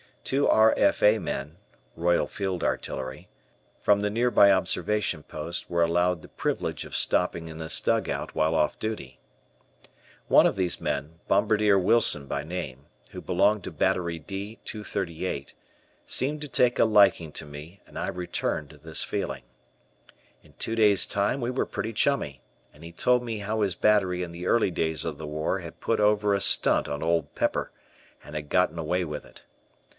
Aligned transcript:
Two 0.23 0.47
R.F.A. 0.47 1.19
men 1.19 1.57
(Royal 1.95 2.25
Field 2.25 2.63
Artillery) 2.63 3.27
from 3.81 4.01
the 4.01 4.09
nearby 4.09 4.51
observation 4.51 5.21
post 5.23 5.69
were 5.69 5.83
allowed 5.83 6.21
the 6.21 6.27
privilege 6.27 6.85
of 6.85 6.95
stopping 6.95 7.47
in 7.47 7.57
this 7.57 7.79
dugout 7.81 8.33
while 8.33 8.55
off 8.55 8.79
duty. 8.79 9.19
One 10.27 10.47
of 10.47 10.55
these 10.55 10.79
men, 10.81 11.19
Bombardier 11.27 11.77
Wilson 11.77 12.27
by 12.27 12.43
name, 12.43 12.85
who 13.11 13.21
belonged 13.21 13.63
to 13.65 13.71
Battery 13.71 14.17
D 14.17 14.59
238, 14.63 15.53
seemed 16.05 16.41
to 16.41 16.47
take 16.47 16.79
a 16.79 16.85
liking 16.85 17.31
to 17.33 17.45
me, 17.45 17.81
and 17.85 17.97
I 17.99 18.07
returned 18.07 18.71
this 18.83 19.03
feeling. 19.03 19.43
In 20.43 20.53
two 20.53 20.75
days' 20.75 21.05
time 21.05 21.41
we 21.41 21.51
were 21.51 21.65
pretty 21.65 21.93
chummy, 21.93 22.41
and 22.73 22.83
he 22.83 22.91
told 22.91 23.23
me 23.23 23.39
how 23.39 23.61
his 23.61 23.75
battery 23.75 24.23
in 24.23 24.31
the 24.31 24.47
early 24.47 24.71
days 24.71 25.03
of 25.03 25.17
the 25.17 25.27
war 25.27 25.59
had 25.59 25.79
put 25.81 25.99
over 25.99 26.33
a 26.33 26.41
stunt 26.41 26.87
on 26.87 27.03
Old 27.03 27.35
Pepper, 27.35 27.71
and 28.23 28.33
had 28.35 28.49
gotten 28.49 28.79
away 28.79 29.03
with 29.03 29.25
it. 29.25 29.45